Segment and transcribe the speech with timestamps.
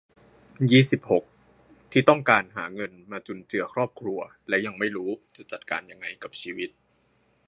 [0.71, 1.23] ยี่สิบหก
[1.91, 2.19] ที่ต้อง
[2.55, 6.69] หาเงินมาจุนเจือครอบครัวและยังไม่รู้จะจัดการอย่างไรกับชีวิต